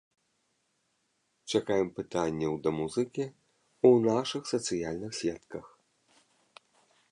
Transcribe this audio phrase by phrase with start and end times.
[1.57, 5.65] Чакаем пытанняў да музыкі ў нашых сацыяльных сетках.